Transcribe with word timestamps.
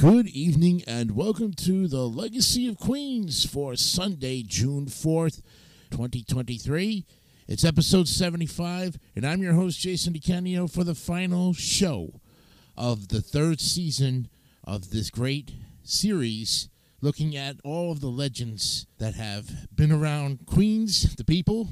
Good 0.00 0.28
evening 0.28 0.82
and 0.86 1.14
welcome 1.14 1.52
to 1.52 1.86
the 1.86 2.08
Legacy 2.08 2.66
of 2.68 2.78
Queens 2.78 3.44
for 3.44 3.76
Sunday, 3.76 4.42
June 4.42 4.86
4th, 4.86 5.42
2023. 5.90 7.04
It's 7.46 7.66
episode 7.66 8.08
75, 8.08 8.96
and 9.14 9.26
I'm 9.26 9.42
your 9.42 9.52
host, 9.52 9.78
Jason 9.78 10.14
DeCanio, 10.14 10.72
for 10.72 10.84
the 10.84 10.94
final 10.94 11.52
show 11.52 12.18
of 12.78 13.08
the 13.08 13.20
third 13.20 13.60
season 13.60 14.30
of 14.64 14.88
this 14.88 15.10
great 15.10 15.52
series 15.82 16.70
looking 17.02 17.36
at 17.36 17.56
all 17.62 17.92
of 17.92 18.00
the 18.00 18.08
legends 18.08 18.86
that 18.96 19.16
have 19.16 19.50
been 19.76 19.92
around 19.92 20.46
Queens, 20.46 21.14
the 21.16 21.24
people, 21.24 21.68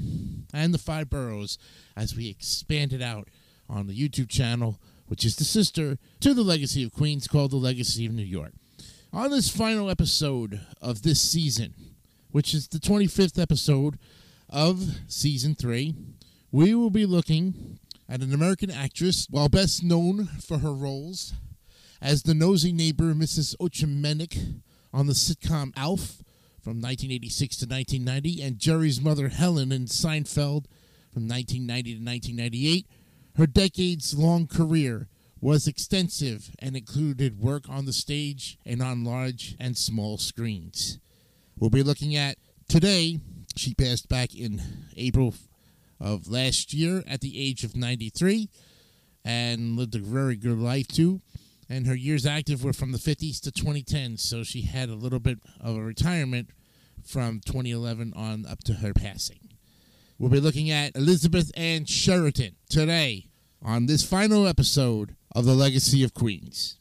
and 0.53 0.75
the 0.75 0.79
five 0.79 1.09
boroughs 1.09 1.57
as 1.97 2.15
we 2.15 2.29
expand 2.29 2.93
it 2.93 3.01
out 3.01 3.29
on 3.71 3.87
the 3.87 3.99
YouTube 3.99 4.29
channel, 4.29 4.79
which 5.09 5.25
is 5.25 5.37
the 5.37 5.45
sister 5.45 5.99
to 6.21 6.33
the 6.33 6.43
Legacy 6.43 6.85
of 6.85 6.93
Queens 6.93 7.27
called 7.27 7.51
The 7.51 7.57
Legacy 7.57 8.07
of 8.07 8.13
New 8.13 8.23
York. 8.23 8.53
On 9.13 9.31
this 9.31 9.49
final 9.49 9.91
episode 9.91 10.61
of 10.81 11.03
this 11.03 11.21
season, 11.21 11.75
which 12.31 12.55
is 12.55 12.69
the 12.69 12.79
25th 12.79 13.41
episode 13.41 13.99
of 14.49 15.01
season 15.09 15.55
three, 15.55 15.95
we 16.53 16.75
will 16.75 16.91
be 16.91 17.07
looking 17.07 17.79
at 18.09 18.23
an 18.23 18.33
American 18.33 18.71
actress, 18.71 19.27
while 19.31 19.49
best 19.49 19.83
known 19.83 20.27
for 20.27 20.59
her 20.59 20.73
roles 20.73 21.35
as 22.01 22.23
the 22.23 22.35
nosy 22.35 22.73
neighbor 22.73 23.13
Mrs. 23.15 23.55
Ochmonek 23.61 24.61
on 24.93 25.07
the 25.07 25.13
sitcom 25.13 25.73
Alf 25.77 26.23
from 26.63 26.81
1986 26.81 27.57
to 27.57 27.67
1990, 27.67 28.43
and 28.43 28.59
Jerry's 28.59 29.01
mother 29.01 29.29
Helen 29.29 29.73
in 29.73 29.87
Seinfeld 29.87 30.67
from 31.13 31.27
1990 31.29 31.95
to 31.95 32.05
1998. 32.05 32.87
Her 33.39 33.47
decades 33.47 34.19
long 34.19 34.49
career 34.49 35.07
was 35.41 35.69
extensive 35.69 36.51
and 36.59 36.77
included 36.77 37.39
work 37.39 37.69
on 37.69 37.85
the 37.85 37.93
stage 37.93 38.59
and 38.67 38.83
on 38.83 39.05
large 39.05 39.55
and 39.61 39.79
small 39.79 40.19
screens. 40.19 40.99
We'll 41.57 41.71
be 41.71 41.85
looking 41.85 42.17
at 42.17 42.37
today, 42.69 43.21
she 43.55 43.75
passed 43.75 44.09
back 44.09 44.35
in 44.35 44.61
April 44.97 45.35
of 46.01 46.27
last 46.27 46.75
year 46.75 47.05
at 47.07 47.21
the 47.21 47.41
age 47.41 47.63
of 47.63 47.77
93 47.77 48.49
and 49.25 49.77
lived 49.77 49.95
a 49.95 50.01
very 50.01 50.35
good 50.35 50.59
life 50.59 50.89
too 50.89 51.21
and 51.69 51.87
her 51.87 51.95
years 51.95 52.27
active 52.27 52.65
were 52.65 52.73
from 52.73 52.91
the 52.91 52.99
50s 52.99 53.41
to 53.43 53.53
2010, 53.53 54.17
so 54.17 54.43
she 54.43 54.63
had 54.63 54.89
a 54.89 54.97
little 54.97 55.21
bit 55.21 55.39
of 55.61 55.77
a 55.77 55.83
retirement 55.83 56.51
from 57.05 57.41
2011 57.47 58.15
on 58.17 58.47
up 58.47 58.65
to 58.65 58.75
her 58.75 58.93
passing. 58.93 59.48
We'll 60.19 60.31
be 60.31 60.41
looking 60.41 60.69
at 60.69 60.97
Elizabeth 60.97 61.53
Ann 61.57 61.85
Sheridan 61.85 62.57
today 62.69 63.27
on 63.63 63.87
this 63.87 64.03
final 64.03 64.49
episode 64.49 65.15
of 65.31 65.45
The 65.45 65.55
Legacy 65.55 66.03
of 66.03 66.13
Queens. 66.13 66.78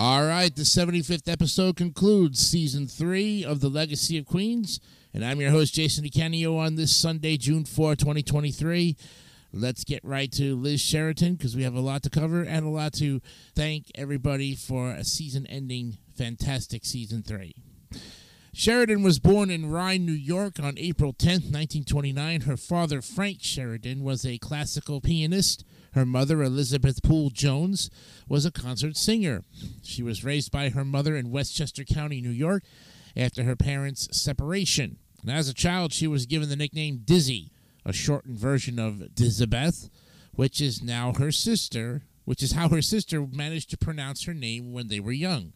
All 0.00 0.24
right, 0.24 0.54
the 0.54 0.62
75th 0.62 1.28
episode 1.28 1.76
concludes 1.76 2.38
season 2.38 2.86
three 2.86 3.44
of 3.44 3.58
The 3.58 3.68
Legacy 3.68 4.16
of 4.16 4.26
Queens. 4.26 4.78
And 5.12 5.24
I'm 5.24 5.40
your 5.40 5.50
host, 5.50 5.74
Jason 5.74 6.04
DeCanio, 6.04 6.56
on 6.56 6.76
this 6.76 6.96
Sunday, 6.96 7.36
June 7.36 7.64
4, 7.64 7.96
2023. 7.96 8.96
Let's 9.52 9.82
get 9.82 10.04
right 10.04 10.30
to 10.30 10.54
Liz 10.54 10.80
Sheridan 10.80 11.34
because 11.34 11.56
we 11.56 11.64
have 11.64 11.74
a 11.74 11.80
lot 11.80 12.04
to 12.04 12.10
cover 12.10 12.42
and 12.42 12.64
a 12.64 12.68
lot 12.68 12.92
to 12.92 13.20
thank 13.56 13.86
everybody 13.96 14.54
for 14.54 14.92
a 14.92 15.02
season 15.02 15.48
ending 15.48 15.98
fantastic 16.16 16.84
season 16.84 17.24
three. 17.24 17.56
Sheridan 18.58 19.04
was 19.04 19.20
born 19.20 19.50
in 19.50 19.70
Rye, 19.70 19.98
New 19.98 20.10
York 20.10 20.58
on 20.58 20.74
April 20.78 21.12
10, 21.12 21.30
1929. 21.52 22.40
Her 22.40 22.56
father, 22.56 23.00
Frank 23.00 23.38
Sheridan, 23.40 24.02
was 24.02 24.26
a 24.26 24.38
classical 24.38 25.00
pianist. 25.00 25.64
Her 25.92 26.04
mother, 26.04 26.42
Elizabeth 26.42 27.00
Poole 27.04 27.30
Jones, 27.30 27.88
was 28.28 28.44
a 28.44 28.50
concert 28.50 28.96
singer. 28.96 29.44
She 29.84 30.02
was 30.02 30.24
raised 30.24 30.50
by 30.50 30.70
her 30.70 30.84
mother 30.84 31.14
in 31.14 31.30
Westchester 31.30 31.84
County, 31.84 32.20
New 32.20 32.30
York, 32.30 32.64
after 33.16 33.44
her 33.44 33.54
parents' 33.54 34.08
separation. 34.10 34.98
And 35.22 35.30
as 35.30 35.48
a 35.48 35.54
child, 35.54 35.92
she 35.92 36.08
was 36.08 36.26
given 36.26 36.48
the 36.48 36.56
nickname 36.56 37.02
Dizzy, 37.04 37.52
a 37.86 37.92
shortened 37.92 38.40
version 38.40 38.80
of 38.80 39.14
Dizabeth, 39.14 39.88
which 40.34 40.60
is 40.60 40.82
now 40.82 41.12
her 41.16 41.30
sister, 41.30 42.02
which 42.24 42.42
is 42.42 42.52
how 42.54 42.68
her 42.70 42.82
sister 42.82 43.24
managed 43.24 43.70
to 43.70 43.78
pronounce 43.78 44.24
her 44.24 44.34
name 44.34 44.72
when 44.72 44.88
they 44.88 44.98
were 44.98 45.12
young. 45.12 45.52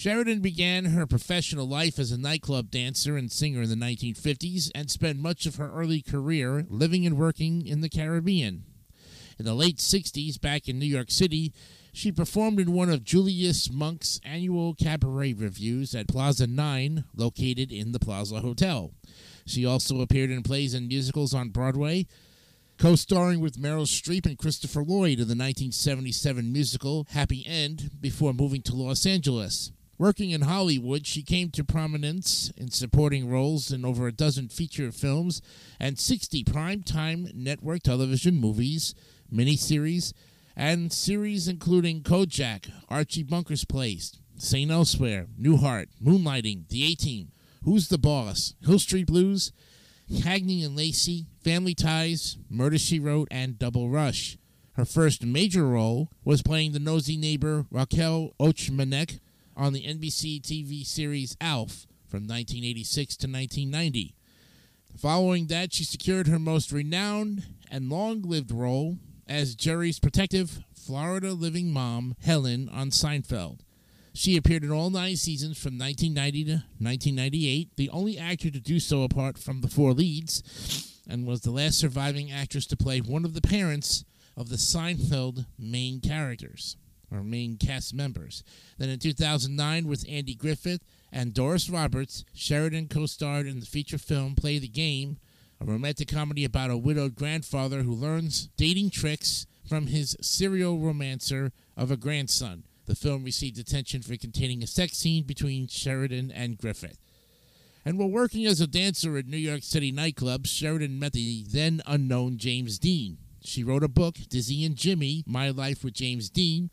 Sheridan 0.00 0.40
began 0.40 0.86
her 0.86 1.06
professional 1.06 1.68
life 1.68 1.98
as 1.98 2.10
a 2.10 2.16
nightclub 2.16 2.70
dancer 2.70 3.18
and 3.18 3.30
singer 3.30 3.60
in 3.60 3.68
the 3.68 3.74
1950s 3.74 4.70
and 4.74 4.90
spent 4.90 5.18
much 5.18 5.44
of 5.44 5.56
her 5.56 5.70
early 5.70 6.00
career 6.00 6.64
living 6.70 7.04
and 7.04 7.18
working 7.18 7.66
in 7.66 7.82
the 7.82 7.90
Caribbean. 7.90 8.64
In 9.38 9.44
the 9.44 9.52
late 9.52 9.76
60s, 9.76 10.40
back 10.40 10.70
in 10.70 10.78
New 10.78 10.86
York 10.86 11.10
City, 11.10 11.52
she 11.92 12.10
performed 12.10 12.58
in 12.58 12.72
one 12.72 12.88
of 12.88 13.04
Julius 13.04 13.70
Monk's 13.70 14.22
annual 14.24 14.72
cabaret 14.72 15.34
reviews 15.34 15.94
at 15.94 16.08
Plaza 16.08 16.46
9, 16.46 17.04
located 17.14 17.70
in 17.70 17.92
the 17.92 18.00
Plaza 18.00 18.40
Hotel. 18.40 18.94
She 19.44 19.66
also 19.66 20.00
appeared 20.00 20.30
in 20.30 20.42
plays 20.42 20.72
and 20.72 20.88
musicals 20.88 21.34
on 21.34 21.50
Broadway, 21.50 22.06
co 22.78 22.96
starring 22.96 23.40
with 23.40 23.60
Meryl 23.60 23.84
Streep 23.84 24.24
and 24.24 24.38
Christopher 24.38 24.82
Lloyd 24.82 25.18
in 25.20 25.28
the 25.28 25.36
1977 25.36 26.50
musical 26.50 27.06
Happy 27.10 27.44
End 27.46 27.90
before 28.00 28.32
moving 28.32 28.62
to 28.62 28.74
Los 28.74 29.04
Angeles. 29.04 29.72
Working 30.00 30.30
in 30.30 30.40
Hollywood, 30.40 31.06
she 31.06 31.22
came 31.22 31.50
to 31.50 31.62
prominence 31.62 32.50
in 32.56 32.70
supporting 32.70 33.28
roles 33.28 33.70
in 33.70 33.84
over 33.84 34.06
a 34.06 34.12
dozen 34.12 34.48
feature 34.48 34.90
films 34.92 35.42
and 35.78 35.98
60 35.98 36.42
primetime 36.42 37.34
network 37.34 37.82
television 37.82 38.40
movies, 38.40 38.94
miniseries, 39.30 40.14
and 40.56 40.90
series 40.90 41.48
including 41.48 42.00
Kojak, 42.00 42.70
Archie 42.88 43.22
Bunker's 43.22 43.66
Place, 43.66 44.16
St. 44.38 44.70
Elsewhere, 44.70 45.26
Newhart, 45.38 45.88
Moonlighting, 46.02 46.66
The 46.70 46.84
A 46.84 46.94
Team, 46.94 47.32
Who's 47.64 47.88
the 47.88 47.98
Boss, 47.98 48.54
Hill 48.64 48.78
Street 48.78 49.06
Blues, 49.06 49.52
Cagney 50.10 50.64
and 50.64 50.74
Lacey, 50.74 51.26
Family 51.44 51.74
Ties, 51.74 52.38
Murder 52.48 52.78
She 52.78 52.98
Wrote, 52.98 53.28
and 53.30 53.58
Double 53.58 53.90
Rush. 53.90 54.38
Her 54.76 54.86
first 54.86 55.26
major 55.26 55.66
role 55.66 56.10
was 56.24 56.40
playing 56.40 56.72
the 56.72 56.78
nosy 56.78 57.18
neighbor 57.18 57.66
Raquel 57.70 58.32
Ochmonek 58.40 59.20
on 59.56 59.72
the 59.72 59.82
NBC 59.82 60.40
TV 60.40 60.84
series 60.86 61.36
Alf 61.40 61.86
from 62.06 62.26
1986 62.26 63.16
to 63.16 63.26
1990. 63.26 64.14
Following 64.96 65.46
that, 65.46 65.72
she 65.72 65.84
secured 65.84 66.26
her 66.26 66.38
most 66.38 66.72
renowned 66.72 67.44
and 67.70 67.88
long 67.88 68.22
lived 68.22 68.50
role 68.50 68.98
as 69.28 69.54
Jerry's 69.54 70.00
protective 70.00 70.60
Florida 70.74 71.32
living 71.32 71.72
mom, 71.72 72.16
Helen, 72.20 72.68
on 72.68 72.90
Seinfeld. 72.90 73.60
She 74.12 74.36
appeared 74.36 74.64
in 74.64 74.72
all 74.72 74.90
nine 74.90 75.16
seasons 75.16 75.56
from 75.56 75.78
1990 75.78 76.44
to 76.44 76.50
1998, 76.78 77.76
the 77.76 77.90
only 77.90 78.18
actor 78.18 78.50
to 78.50 78.58
do 78.58 78.80
so 78.80 79.04
apart 79.04 79.38
from 79.38 79.60
the 79.60 79.68
four 79.68 79.92
leads, 79.92 81.00
and 81.08 81.26
was 81.26 81.42
the 81.42 81.52
last 81.52 81.78
surviving 81.78 82.30
actress 82.32 82.66
to 82.66 82.76
play 82.76 82.98
one 82.98 83.24
of 83.24 83.34
the 83.34 83.40
parents 83.40 84.04
of 84.36 84.48
the 84.48 84.56
Seinfeld 84.56 85.46
main 85.58 86.00
characters, 86.00 86.76
or 87.12 87.22
main 87.22 87.56
cast 87.56 87.94
members. 87.94 88.42
Then 88.78 88.88
in 88.88 88.98
2009, 88.98 89.86
with 89.86 90.04
Andy 90.08 90.34
Griffith 90.34 90.82
and 91.12 91.34
Doris 91.34 91.68
Roberts, 91.68 92.24
Sheridan 92.34 92.88
co 92.88 93.06
starred 93.06 93.46
in 93.46 93.60
the 93.60 93.66
feature 93.66 93.98
film 93.98 94.34
Play 94.34 94.58
the 94.58 94.68
Game, 94.68 95.18
a 95.60 95.64
romantic 95.64 96.08
comedy 96.08 96.44
about 96.44 96.70
a 96.70 96.76
widowed 96.76 97.14
grandfather 97.14 97.82
who 97.82 97.92
learns 97.92 98.48
dating 98.56 98.90
tricks 98.90 99.46
from 99.68 99.88
his 99.88 100.16
serial 100.20 100.78
romancer 100.78 101.52
of 101.76 101.90
a 101.90 101.96
grandson. 101.96 102.64
The 102.86 102.96
film 102.96 103.22
received 103.22 103.58
attention 103.58 104.02
for 104.02 104.16
containing 104.16 104.62
a 104.62 104.66
sex 104.66 104.96
scene 104.98 105.22
between 105.24 105.68
Sheridan 105.68 106.32
and 106.32 106.58
Griffith. 106.58 106.98
And 107.84 107.98
while 107.98 108.10
working 108.10 108.46
as 108.46 108.60
a 108.60 108.66
dancer 108.66 109.16
at 109.16 109.26
New 109.26 109.36
York 109.36 109.62
City 109.62 109.92
nightclubs, 109.92 110.48
Sheridan 110.48 110.98
met 110.98 111.12
the 111.12 111.44
then 111.46 111.82
unknown 111.86 112.36
James 112.36 112.78
Dean. 112.78 113.18
She 113.42 113.64
wrote 113.64 113.84
a 113.84 113.88
book, 113.88 114.16
Dizzy 114.28 114.64
and 114.64 114.76
Jimmy 114.76 115.24
My 115.26 115.50
Life 115.50 115.82
with 115.82 115.94
James 115.94 116.28
Dean, 116.28 116.70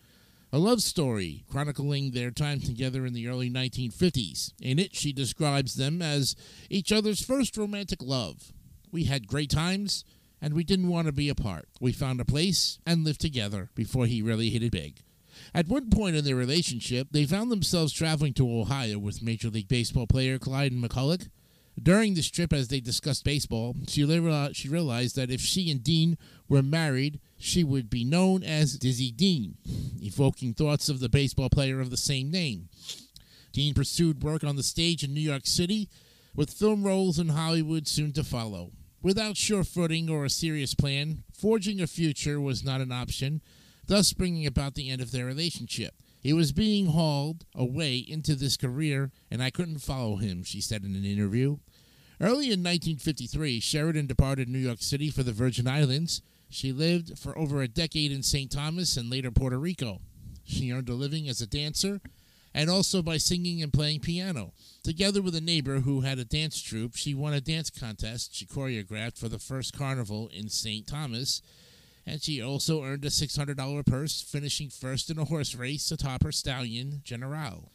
a 0.52 0.58
love 0.58 0.82
story 0.82 1.44
chronicling 1.52 2.12
their 2.12 2.32
time 2.32 2.62
together 2.62 3.06
in 3.06 3.14
the 3.14 3.28
early 3.28 3.50
1950s. 3.50 4.54
In 4.62 4.80
it, 4.80 4.96
she 4.96 5.12
describes 5.12 5.76
them 5.76 6.02
as 6.02 6.36
each 6.70 6.92
other's 6.92 7.24
first 7.24 7.58
romantic 7.58 8.02
love. 8.02 8.54
We 8.92 9.06
had 9.06 9.28
great 9.28 9.50
times, 9.50 10.06
and 10.42 10.54
we 10.54 10.64
didn't 10.64 10.88
want 10.88 11.08
to 11.08 11.12
be 11.12 11.28
apart. 11.28 11.68
We 11.82 11.92
found 11.92 12.22
a 12.22 12.26
place 12.26 12.80
and 12.86 13.04
lived 13.04 13.20
together 13.20 13.70
before 13.76 14.06
he 14.06 14.22
really 14.22 14.50
hit 14.50 14.64
it 14.64 14.72
big. 14.72 15.02
At 15.54 15.68
one 15.68 15.90
point 15.90 16.16
in 16.16 16.24
their 16.24 16.36
relationship, 16.36 17.10
they 17.12 17.26
found 17.26 17.52
themselves 17.52 17.94
traveling 17.94 18.34
to 18.36 18.60
Ohio 18.60 18.98
with 18.98 19.22
Major 19.22 19.50
League 19.50 19.68
Baseball 19.68 20.08
player 20.08 20.40
Clyde 20.40 20.74
McCullough. 20.74 21.28
During 21.82 22.16
this 22.16 22.30
trip, 22.30 22.54
as 22.54 22.68
they 22.68 22.80
discussed 22.80 23.24
baseball, 23.24 23.76
she, 23.88 24.06
she 24.54 24.70
realized 24.70 25.16
that 25.16 25.30
if 25.30 25.42
she 25.42 25.70
and 25.70 25.84
Dean 25.84 26.18
were 26.50 26.64
married, 26.64 27.20
she 27.38 27.64
would 27.64 27.90
be 27.90 28.04
known 28.04 28.44
as 28.44 28.80
Dizzy 28.80 29.12
Dean, 29.12 29.58
evoking 30.02 30.54
thoughts 30.54 30.90
of 30.90 31.00
the 31.00 31.10
baseball 31.10 31.50
player 31.50 31.80
of 31.80 31.92
the 31.92 31.98
same 31.98 32.32
name. 32.32 32.70
Dean 33.54 33.74
pursued 33.74 34.24
work 34.24 34.44
on 34.44 34.56
the 34.56 34.64
stage 34.64 35.04
in 35.04 35.14
New 35.14 35.22
York 35.22 35.46
City, 35.46 35.90
with 36.36 36.52
film 36.52 36.84
roles 36.84 37.20
in 37.20 37.30
Hollywood 37.30 37.88
soon 37.88 38.12
to 38.14 38.24
follow. 38.24 38.72
Without 39.02 39.38
sure 39.38 39.64
footing 39.64 40.10
or 40.10 40.26
a 40.26 40.30
serious 40.30 40.74
plan, 40.74 41.24
forging 41.32 41.80
a 41.80 41.88
future 41.88 42.42
was 42.42 42.64
not 42.64 42.82
an 42.82 42.92
option, 42.92 43.42
thus 43.86 44.14
bringing 44.14 44.46
about 44.46 44.76
the 44.76 44.90
end 44.90 45.02
of 45.02 45.12
their 45.12 45.26
relationship. 45.26 45.94
He 46.20 46.34
was 46.34 46.52
being 46.52 46.88
hauled 46.88 47.46
away 47.56 47.98
into 47.98 48.36
this 48.36 48.58
career, 48.58 49.12
and 49.32 49.42
I 49.42 49.50
couldn't 49.50 49.80
follow 49.80 50.18
him, 50.18 50.44
she 50.44 50.60
said 50.60 50.84
in 50.84 50.96
an 50.96 51.06
interview. 51.06 51.58
Early 52.20 52.46
in 52.46 52.64
1953, 52.64 53.60
Sheridan 53.60 54.08
departed 54.08 54.50
New 54.50 54.58
York 54.58 54.82
City 54.82 55.10
for 55.10 55.24
the 55.24 55.32
Virgin 55.32 55.68
Islands. 55.68 56.22
She 56.50 56.72
lived 56.72 57.20
for 57.20 57.38
over 57.38 57.62
a 57.62 57.68
decade 57.68 58.12
in 58.12 58.24
St. 58.24 58.52
Thomas 58.52 58.98
and 58.98 59.10
later 59.10 59.30
Puerto 59.30 59.60
Rico. 59.60 60.02
She 60.44 60.72
earned 60.72 60.90
a 60.90 60.94
living 60.94 61.30
as 61.30 61.42
a 61.42 61.48
dancer 61.48 62.02
and 62.54 62.70
also 62.70 63.04
by 63.04 63.18
singing 63.18 63.62
and 63.62 63.72
playing 63.72 64.00
piano. 64.00 64.54
Together 64.84 65.22
with 65.22 65.36
a 65.36 65.42
neighbor 65.42 65.82
who 65.82 66.02
had 66.02 66.18
a 66.18 66.26
dance 66.26 66.60
troupe, 66.62 66.96
she 66.96 67.14
won 67.14 67.34
a 67.34 67.42
dance 67.42 67.70
contest 67.70 68.34
she 68.34 68.46
choreographed 68.46 69.20
for 69.20 69.30
the 69.30 69.38
first 69.38 69.78
carnival 69.78 70.30
in 70.34 70.50
St. 70.50 70.88
Thomas 70.88 71.42
and 72.08 72.24
she 72.24 72.42
also 72.42 72.84
earned 72.84 73.04
a 73.04 73.10
$600 73.10 73.86
purse, 73.86 74.22
finishing 74.22 74.70
first 74.70 75.10
in 75.10 75.20
a 75.20 75.26
horse 75.26 75.54
race 75.54 75.92
atop 75.92 76.24
her 76.24 76.32
stallion, 76.32 77.02
General. 77.04 77.70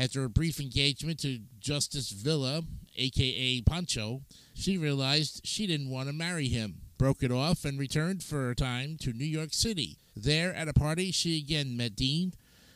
After 0.00 0.24
a 0.24 0.30
brief 0.30 0.60
engagement 0.60 1.20
to 1.20 1.40
Justice 1.58 2.08
Villa, 2.10 2.62
aka 2.96 3.60
Pancho, 3.60 4.22
she 4.54 4.78
realized 4.78 5.42
she 5.44 5.66
didn't 5.66 5.90
want 5.90 6.08
to 6.08 6.14
marry 6.14 6.48
him, 6.48 6.76
broke 6.96 7.22
it 7.22 7.30
off, 7.30 7.66
and 7.66 7.78
returned 7.78 8.22
for 8.22 8.48
a 8.48 8.54
time 8.54 8.96
to 9.02 9.12
New 9.12 9.26
York 9.26 9.50
City. 9.52 9.98
There, 10.16 10.54
at 10.54 10.68
a 10.68 10.72
party, 10.72 11.12
she 11.12 11.36
again 11.36 11.76
met 11.76 11.96
Dean. 11.96 12.32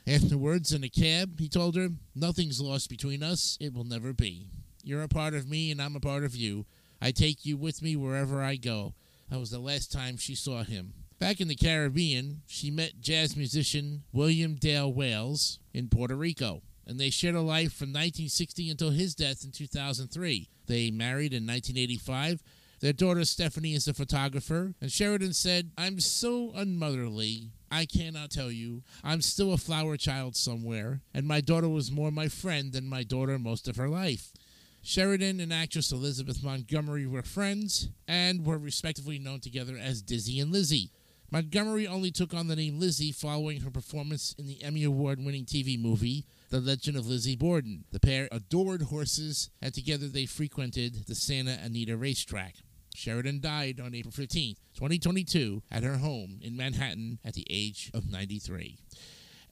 Afterwards, 0.07 0.71
in 0.71 0.85
a 0.85 0.91
cab, 0.91 1.41
he 1.41 1.49
told 1.49 1.77
her, 1.77 1.89
Nothing's 2.15 2.61
lost 2.61 2.91
between 2.91 3.23
us. 3.23 3.57
It 3.59 3.73
will 3.73 3.85
never 3.85 4.13
be. 4.13 4.51
You're 4.83 5.01
a 5.01 5.09
part 5.09 5.33
of 5.33 5.49
me, 5.49 5.71
and 5.71 5.81
I'm 5.81 5.97
a 5.97 6.01
part 6.01 6.25
of 6.25 6.37
you. 6.37 6.67
I 7.01 7.11
take 7.11 7.47
you 7.47 7.57
with 7.57 7.81
me 7.81 7.97
wherever 7.97 8.43
I 8.43 8.57
go. 8.57 8.93
That 9.31 9.41
was 9.41 9.51
the 9.51 9.59
last 9.61 9.91
time 9.91 10.19
she 10.19 10.35
saw 10.35 10.63
him. 10.63 10.93
Back 11.19 11.41
in 11.41 11.49
the 11.49 11.55
Caribbean, 11.55 12.43
she 12.47 12.71
met 12.71 13.01
jazz 13.01 13.35
musician 13.35 14.03
William 14.13 14.57
Dale 14.57 14.93
Wales 14.93 15.59
in 15.73 15.89
Puerto 15.89 16.17
Rico, 16.17 16.61
and 16.87 16.99
they 16.99 17.11
shared 17.11 17.35
a 17.35 17.41
life 17.41 17.73
from 17.73 17.89
1960 17.89 18.71
until 18.71 18.91
his 18.91 19.15
death 19.15 19.45
in 19.45 19.51
2003. 19.51 20.49
They 20.67 20.91
married 20.91 21.33
in 21.33 21.47
1985. 21.47 22.43
Their 22.81 22.93
daughter 22.93 23.25
Stephanie 23.25 23.75
is 23.75 23.89
a 23.89 23.95
photographer, 23.95 24.75
and 24.81 24.93
Sheridan 24.93 25.33
said, 25.33 25.71
I'm 25.79 26.01
so 26.01 26.53
unmotherly. 26.55 27.51
I 27.71 27.87
cannot 27.87 28.31
tell 28.31 28.51
you. 28.51 28.83
I'm 29.03 29.23
still 29.23 29.53
a 29.53 29.57
flower 29.57 29.97
child 29.97 30.37
somewhere, 30.37 31.01
and 31.15 31.27
my 31.27 31.41
daughter 31.41 31.69
was 31.69 31.91
more 31.91 32.11
my 32.11 32.29
friend 32.29 32.73
than 32.73 32.87
my 32.87 33.03
daughter 33.03 33.39
most 33.39 33.69
of 33.69 33.77
her 33.77 33.89
life. 33.89 34.33
Sheridan 34.83 35.41
and 35.41 35.51
actress 35.51 35.93
Elizabeth 35.93 36.43
Montgomery 36.43 37.07
were 37.07 37.23
friends 37.23 37.89
and 38.07 38.45
were 38.45 38.59
respectively 38.59 39.19
known 39.19 39.41
together 39.41 39.79
as 39.81 40.03
Dizzy 40.03 40.39
and 40.39 40.53
Lizzie. 40.53 40.91
Montgomery 41.31 41.87
only 41.87 42.11
took 42.11 42.35
on 42.35 42.49
the 42.49 42.55
name 42.55 42.79
Lizzie 42.79 43.11
following 43.11 43.63
her 43.63 43.71
performance 43.71 44.35
in 44.39 44.47
the 44.47 44.63
Emmy 44.63 44.85
Award 44.85 45.25
winning 45.25 45.47
TV 45.47 45.81
movie, 45.81 46.27
The 46.55 46.61
Legend 46.61 46.97
of 46.97 47.09
Lizzie 47.09 47.35
Borden. 47.35 47.83
The 47.91 47.99
pair 47.99 48.29
adored 48.31 48.83
horses, 48.83 49.51
and 49.61 49.75
together 49.75 50.07
they 50.07 50.25
frequented 50.25 51.09
the 51.09 51.17
Santa 51.17 51.59
Anita 51.61 51.97
racetrack. 51.97 52.55
Sheridan 52.95 53.41
died 53.41 53.81
on 53.81 53.93
April 53.93 54.13
15, 54.13 54.55
2022, 54.73 55.65
at 55.73 55.83
her 55.83 55.97
home 55.97 56.39
in 56.41 56.57
Manhattan 56.57 57.19
at 57.25 57.35
the 57.35 57.45
age 57.51 57.91
of 57.93 58.09
93. 58.09 58.79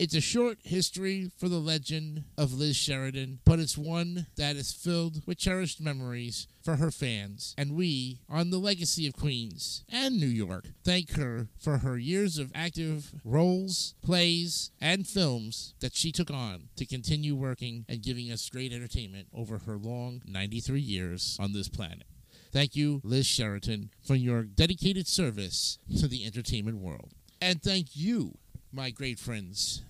It's 0.03 0.17
a 0.17 0.21
short 0.21 0.59
history 0.65 1.31
for 1.39 1.49
the 1.49 1.61
legend 1.61 2.25
of 2.37 2.53
Liz 2.53 2.75
Sheridan, 2.75 3.39
but 3.45 3.61
it's 3.61 3.79
one 3.79 4.27
that 4.35 4.57
is 4.57 4.73
filled 4.73 5.25
with 5.29 5.39
cherished 5.39 5.81
memories 5.81 6.49
for 6.61 6.75
her 6.75 6.91
fans. 6.91 7.55
And 7.57 7.77
we, 7.77 8.19
on 8.29 8.51
the 8.51 8.59
legacy 8.59 9.07
of 9.07 9.15
Queens 9.15 9.85
and 9.89 10.19
New 10.19 10.27
York, 10.27 10.65
thank 10.83 11.13
her 11.13 11.47
for 11.57 11.79
her 11.79 11.97
years 11.97 12.37
of 12.37 12.51
active 12.53 13.13
roles, 13.25 13.95
plays, 14.03 14.73
and 14.81 15.07
films 15.07 15.75
that 15.79 15.95
she 15.95 16.11
took 16.11 16.33
on 16.33 16.65
to 16.75 16.85
continue 16.85 17.37
working 17.37 17.85
and 17.89 18.03
giving 18.03 18.33
us 18.33 18.51
great 18.51 18.73
entertainment 18.73 19.29
over 19.33 19.59
her 19.59 19.77
long 19.77 20.21
93 20.27 20.81
years 20.81 21.39
on 21.41 21.53
this 21.53 21.69
planet. 21.69 22.09
Thank 22.51 22.75
you, 22.75 23.03
Liz 23.05 23.27
Sheridan, 23.27 23.91
for 24.05 24.17
your 24.17 24.43
dedicated 24.43 25.07
service 25.07 25.79
to 26.01 26.09
the 26.09 26.27
entertainment 26.27 26.79
world. 26.79 27.13
And 27.41 27.63
thank 27.63 27.95
you, 27.95 28.37
my 28.73 28.91
great 28.91 29.21
friends, 29.21 29.83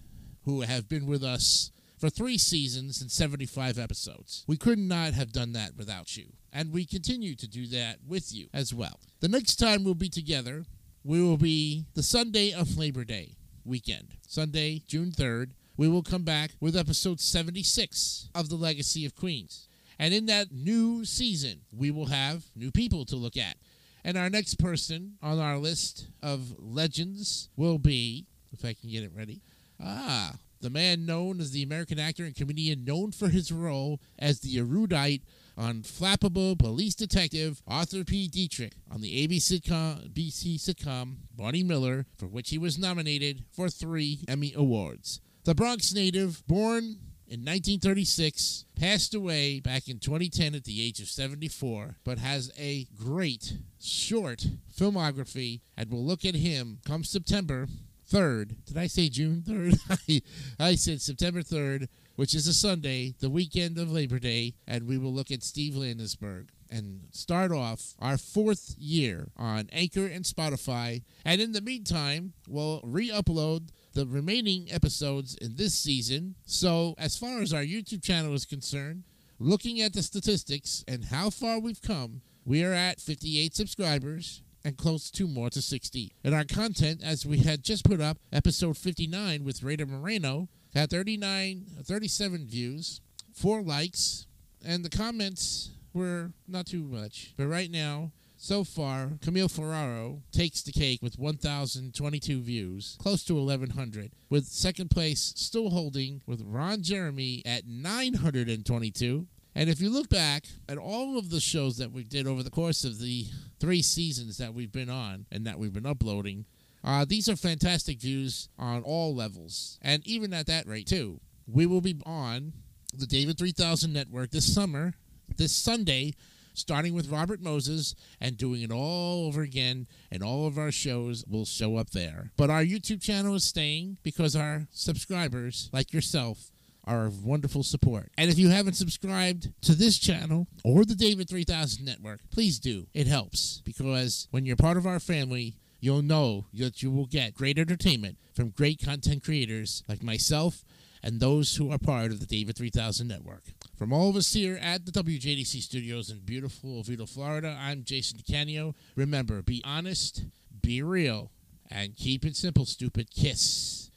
who 0.45 0.63
have 0.63 0.89
been 0.89 1.07
with 1.07 1.23
us 1.23 1.71
for 1.99 2.11
three 2.11 2.37
seasons 2.37 3.01
and 3.01 3.11
75 3.11 3.79
episodes. 3.79 4.45
We 4.49 4.57
could 4.57 4.79
not 4.79 5.15
have 5.15 5.33
done 5.33 5.53
that 5.53 5.77
without 5.77 6.17
you. 6.17 6.27
And 6.53 6.73
we 6.73 6.85
continue 6.85 7.35
to 7.37 7.49
do 7.49 7.67
that 7.69 7.99
with 8.07 8.35
you 8.35 8.49
as 8.53 8.75
well. 8.75 8.99
The 9.21 9.29
next 9.29 9.57
time 9.57 9.85
we'll 9.85 9.95
be 9.95 10.09
together, 10.09 10.65
we 11.05 11.23
will 11.23 11.37
be 11.37 11.87
the 11.95 12.03
Sunday 12.03 12.53
of 12.53 12.77
Labor 12.77 13.05
Day 13.05 13.37
weekend. 13.65 14.17
Sunday, 14.27 14.83
June 14.87 15.13
3rd, 15.13 15.53
we 15.77 15.89
will 15.89 16.03
come 16.03 16.25
back 16.25 16.51
with 16.61 16.77
episode 16.77 17.21
76 17.21 18.29
of 18.35 18.49
The 18.49 18.57
Legacy 18.57 19.07
of 19.07 19.15
Queens. 19.15 19.69
And 19.99 20.13
in 20.13 20.27
that 20.27 20.51
new 20.51 21.05
season, 21.05 21.61
we 21.73 21.91
will 21.91 22.07
have 22.07 22.45
new 22.57 22.71
people 22.71 23.05
to 23.07 23.17
look 23.17 23.37
at. 23.37 23.57
And 24.05 24.19
our 24.19 24.29
next 24.29 24.59
person 24.59 25.15
on 25.23 25.39
our 25.39 25.59
list 25.59 26.09
of 26.23 26.55
legends 26.59 27.49
will 27.57 27.79
be, 27.79 28.27
if 28.53 28.65
I 28.65 28.75
can 28.75 28.91
get 28.91 29.05
it 29.05 29.13
ready, 29.17 29.41
Ah, 29.85 30.35
the 30.61 30.71
man 30.71 31.05
known 31.05 31.41
as 31.41 31.51
the 31.51 31.63
American 31.63 31.99
actor 31.99 32.25
and 32.25 32.37
comedian 32.37 32.85
known 32.85 33.11
for 33.11 33.29
his 33.29 33.51
role 33.51 34.01
as 34.19 34.41
the 34.41 34.59
erudite 34.59 35.23
unflappable 35.59 36.59
Police 36.59 36.95
Detective 36.95 37.63
Arthur 37.67 38.05
P. 38.05 38.29
Dietrich 38.29 38.75
on 38.91 39.01
the 39.01 39.27
ABC 39.27 39.61
sitcom, 39.61 40.09
BC 40.13 40.57
sitcom 40.57 41.17
Barney 41.37 41.63
Miller, 41.63 42.07
for 42.17 42.27
which 42.27 42.51
he 42.51 42.59
was 42.59 42.79
nominated 42.79 43.45
for 43.51 43.69
three 43.69 44.21
Emmy 44.29 44.53
Awards. 44.57 45.21
The 45.45 45.55
Bronx 45.55 45.93
native, 45.93 46.47
born 46.47 46.85
in 47.27 47.41
1936, 47.41 48.67
passed 48.79 49.15
away 49.15 49.59
back 49.61 49.89
in 49.89 49.99
2010 49.99 50.55
at 50.55 50.65
the 50.65 50.83
age 50.83 51.01
of 51.01 51.09
74, 51.09 51.97
but 52.05 52.19
has 52.19 52.53
a 52.57 52.87
great 52.97 53.55
short 53.81 54.47
filmography, 54.75 55.61
and 55.77 55.91
we'll 55.91 56.05
look 56.05 56.25
at 56.25 56.37
him 56.37 56.79
come 56.87 57.05
September 57.05 57.67
3rd. 58.13 58.57
Did 58.67 58.77
I 58.77 58.89
say 58.89 59.09
June 59.09 59.43
3rd? 59.47 60.23
I 60.61 60.75
said 60.75 61.01
September 61.01 61.41
3rd, 61.41 61.89
which 62.17 62.35
is 62.35 62.47
a 62.47 62.53
Sunday, 62.53 63.15
the 63.21 63.31
weekend 63.31 63.79
of 63.79 63.91
Labor 63.91 64.19
Day, 64.19 64.55
and 64.67 64.87
we 64.87 64.99
will 64.99 65.13
look 65.13 65.31
at 65.31 65.43
Steve 65.43 65.73
Landesberg 65.73 66.49
and 66.71 67.01
start 67.11 67.53
off 67.53 67.95
our 68.01 68.19
fourth 68.19 68.75
year 68.79 69.29
on 69.37 69.69
Anchor 69.73 70.07
and 70.07 70.25
Spotify. 70.25 71.03
And 71.25 71.41
in 71.41 71.53
the 71.53 71.63
meantime, 71.63 72.35
we'll 72.47 72.83
re 72.85 73.11
upload 73.11 73.71
the 73.95 74.07
remaining 74.07 74.71
episodes 74.71 75.35
in 75.35 75.57
this 75.57 75.75
season. 75.75 76.35
So, 76.45 76.95
as 76.99 77.17
far 77.17 77.41
as 77.41 77.55
our 77.55 77.63
YouTube 77.63 78.03
channel 78.03 78.35
is 78.35 78.45
concerned, 78.45 79.05
looking 79.39 79.81
at 79.81 79.95
the 79.95 80.03
statistics 80.03 80.85
and 80.87 81.07
how 81.07 81.31
far 81.31 81.59
we've 81.59 81.83
come, 81.83 82.21
we 82.45 82.63
are 82.63 82.75
at 82.75 83.01
58 83.01 83.55
subscribers 83.55 84.43
and 84.65 84.77
close 84.77 85.11
to 85.13 85.27
more 85.27 85.51
to 85.51 85.63
60. 85.63 86.13
And 86.25 86.35
our 86.35 86.45
content, 86.45 87.03
as 87.03 87.27
we 87.27 87.39
had 87.39 87.63
just 87.63 87.85
put 87.85 88.01
up, 88.01 88.19
episode 88.33 88.77
59 88.77 89.45
with 89.45 89.63
Raider 89.63 89.87
Moreno, 89.87 90.49
had 90.75 90.91
39, 90.91 91.67
37 91.83 92.47
views, 92.47 93.01
four 93.33 93.63
likes, 93.63 94.27
and 94.65 94.85
the 94.85 94.91
comments 94.91 95.71
were 95.93 96.31
not 96.49 96.67
too 96.67 96.85
much. 96.85 97.35
But 97.37 97.47
right 97.47 97.71
now, 97.71 98.13
so 98.43 98.65
far, 98.65 99.13
Camille 99.21 99.49
Ferraro 99.49 100.23
takes 100.33 100.63
the 100.63 100.73
cake 100.73 101.01
with 101.01 101.17
1,022 101.17 102.41
views, 102.41 102.97
close 103.01 103.23
to 103.25 103.35
1,100, 103.35 104.11
with 104.31 104.47
second 104.47 104.91
place 104.91 105.33
still 105.37 105.71
holding 105.71 106.23
with 106.27 106.43
Ron 106.45 106.83
Jeremy 106.83 107.43
at 107.47 107.69
922. 107.69 109.27
And 109.55 109.69
if 109.69 109.81
you 109.81 109.91
look 109.91 110.09
back 110.09 110.45
at 110.69 110.79
all 110.79 111.19
of 111.19 111.31
the 111.31 111.41
shows 111.41 111.77
that 111.77 111.93
we 111.93 112.05
did 112.05 112.27
over 112.27 112.43
the 112.43 112.51
course 112.51 112.85
of 112.85 112.99
the 112.99 113.27
three 113.61 113.83
seasons 113.83 114.39
that 114.39 114.55
we've 114.55 114.73
been 114.73 114.91
on 114.91 115.27
and 115.31 115.47
that 115.47 115.59
we've 115.59 115.73
been 115.73 115.87
uploading, 115.87 116.47
uh, 116.85 117.05
these 117.07 117.29
are 117.29 117.37
fantastic 117.37 118.01
views 118.01 118.49
on 118.59 118.83
all 118.83 119.15
levels. 119.15 119.79
And 119.83 120.07
even 120.07 120.33
at 120.33 120.47
that 120.47 120.67
rate, 120.67 120.87
too. 120.87 121.21
We 121.47 121.67
will 121.67 121.81
be 121.81 122.01
on 122.07 122.53
the 122.95 123.07
David 123.07 123.39
3000 123.39 123.93
Network 123.93 124.31
this 124.31 124.53
summer, 124.53 124.95
this 125.37 125.53
Sunday, 125.53 126.15
starting 126.55 126.95
with 126.95 127.11
Robert 127.11 127.41
Moses 127.41 127.95
and 128.21 128.37
doing 128.37 128.63
it 128.63 128.71
all 128.71 129.27
over 129.27 129.43
again, 129.43 129.87
and 130.11 130.23
all 130.23 130.47
of 130.47 130.59
our 130.59 130.73
shows 130.73 131.25
will 131.29 131.45
show 131.45 131.77
up 131.77 131.91
there. 131.91 132.33
But 132.37 132.51
our 132.51 132.63
YouTube 132.65 133.03
channel 133.03 133.35
is 133.35 133.45
staying 133.45 133.99
because 134.03 134.37
our 134.37 134.67
subscribers, 134.73 135.71
like 135.73 135.93
yourself, 135.93 136.51
of 136.87 137.25
wonderful 137.25 137.63
support. 137.63 138.11
And 138.19 138.31
if 138.31 138.39
you 138.39 138.49
haven't 138.49 138.75
subscribed 138.75 139.53
to 139.63 139.75
this 139.75 139.99
channel 139.99 140.49
or 140.65 140.85
the 140.85 140.95
David 140.95 141.29
3000 141.29 141.85
Network, 141.85 142.21
please 142.31 142.59
do. 142.59 142.87
It 142.93 143.07
helps 143.07 143.63
because 143.65 144.29
when 144.31 144.45
you're 144.45 144.57
part 144.57 144.77
of 144.77 144.87
our 144.87 145.01
family, 145.01 145.57
you'll 145.81 146.03
know 146.03 146.47
that 146.55 146.83
you 146.83 146.91
will 146.91 147.07
get 147.07 147.35
great 147.35 147.59
entertainment 147.59 148.19
from 148.35 148.51
great 148.51 148.83
content 148.85 149.23
creators 149.25 149.83
like 149.89 150.03
myself 150.03 150.65
and 151.03 151.19
those 151.19 151.57
who 151.57 151.71
are 151.73 151.79
part 151.79 152.13
of 152.13 152.21
the 152.21 152.27
David 152.27 152.57
3000 152.57 153.09
Network. 153.09 153.43
From 153.77 153.93
all 153.93 154.09
of 154.09 154.17
us 154.17 154.33
here 154.33 154.59
at 154.63 154.87
the 154.87 154.93
WJDC 154.93 155.61
studios 155.61 156.11
in 156.11 156.21
beautiful 156.21 156.79
Oviedo, 156.79 157.07
Florida, 157.07 157.59
I'm 157.61 157.83
Jason 157.83 158.19
DeCanio. 158.19 158.75
Remember, 158.95 159.43
be 159.43 159.61
honest, 159.65 160.25
be 160.61 160.83
real, 160.83 161.33
and 161.71 161.97
keep 161.97 162.25
it 162.25 162.37
simple, 162.37 162.65
stupid. 162.65 163.11
Kiss. 163.11 163.91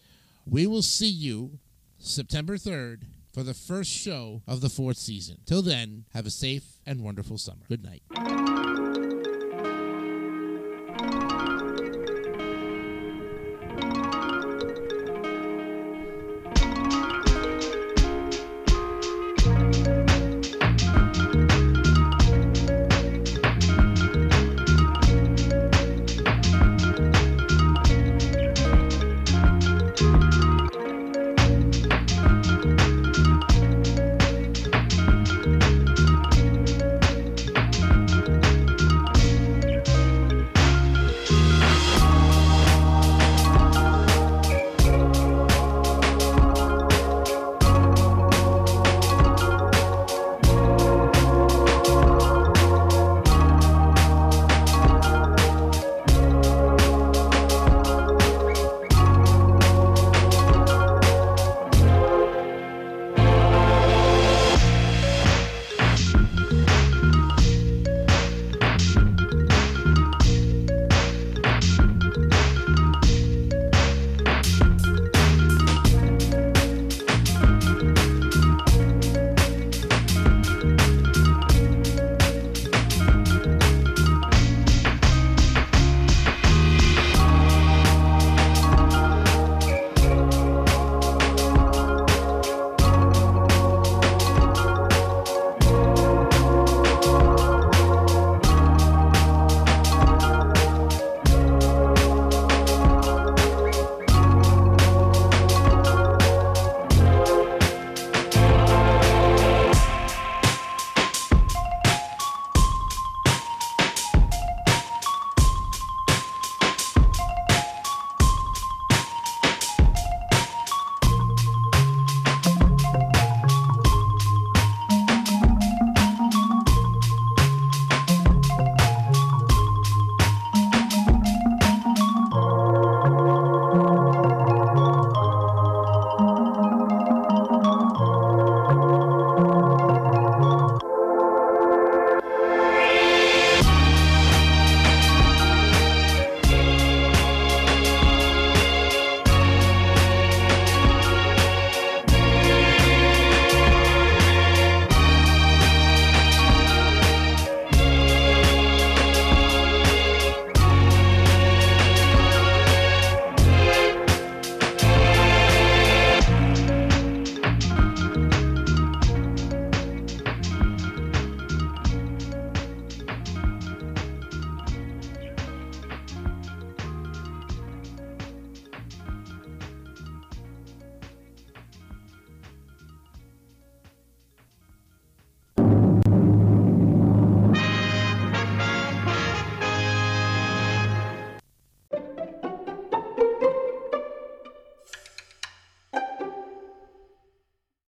We 0.48 0.66
will 0.66 0.82
see 0.82 1.10
you 1.10 1.60
September 2.06 2.56
3rd 2.56 3.04
for 3.34 3.44
the 3.44 3.54
first 3.54 3.90
show 3.90 4.42
of 4.48 4.62
the 4.62 4.70
fourth 4.70 4.98
season. 4.98 5.38
Till 5.46 5.62
then, 5.62 6.06
have 6.14 6.26
a 6.26 6.32
safe 6.32 6.80
and 6.86 7.02
wonderful 7.02 7.38
summer. 7.38 7.66
Good 7.68 7.84
night. 7.84 8.35